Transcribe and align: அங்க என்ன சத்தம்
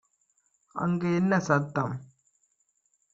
அங்க 0.75 1.03
என்ன 1.09 1.39
சத்தம் 1.39 1.95